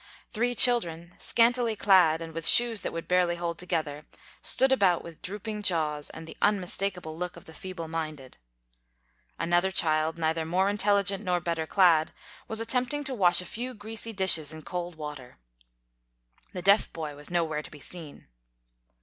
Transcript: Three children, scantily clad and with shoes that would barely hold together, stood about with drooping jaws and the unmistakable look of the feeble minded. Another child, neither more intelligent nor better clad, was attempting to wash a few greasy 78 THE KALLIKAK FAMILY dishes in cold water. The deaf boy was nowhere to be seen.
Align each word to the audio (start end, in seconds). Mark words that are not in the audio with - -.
Three 0.31 0.55
children, 0.55 1.13
scantily 1.19 1.75
clad 1.75 2.23
and 2.23 2.33
with 2.33 2.47
shoes 2.47 2.81
that 2.81 2.91
would 2.91 3.07
barely 3.07 3.35
hold 3.35 3.59
together, 3.59 4.03
stood 4.41 4.71
about 4.71 5.03
with 5.03 5.21
drooping 5.21 5.61
jaws 5.61 6.09
and 6.09 6.25
the 6.25 6.35
unmistakable 6.41 7.15
look 7.15 7.37
of 7.37 7.45
the 7.45 7.53
feeble 7.53 7.87
minded. 7.87 8.39
Another 9.37 9.69
child, 9.69 10.17
neither 10.17 10.43
more 10.43 10.69
intelligent 10.71 11.23
nor 11.23 11.39
better 11.39 11.67
clad, 11.67 12.13
was 12.47 12.59
attempting 12.59 13.03
to 13.03 13.13
wash 13.13 13.41
a 13.41 13.45
few 13.45 13.75
greasy 13.75 14.09
78 14.09 14.15
THE 14.17 14.23
KALLIKAK 14.25 14.33
FAMILY 14.33 14.47
dishes 14.47 14.53
in 14.53 14.61
cold 14.63 14.95
water. 14.95 15.37
The 16.53 16.63
deaf 16.63 16.91
boy 16.91 17.15
was 17.15 17.29
nowhere 17.29 17.61
to 17.61 17.69
be 17.69 17.79
seen. 17.79 18.25